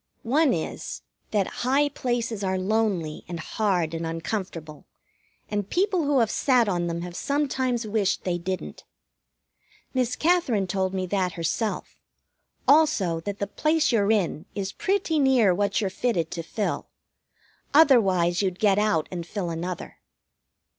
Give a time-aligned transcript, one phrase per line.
[0.23, 4.87] One is that high places are lonely and hard and uncomfortable,
[5.47, 8.83] and people who have sat on them have sometimes wished they didn't.
[9.93, 12.01] Miss Katherine told me that herself,
[12.67, 16.87] also that the place you're in is pretty near what you're fitted to fill.
[17.71, 19.99] Otherwise you'd get out and fill another.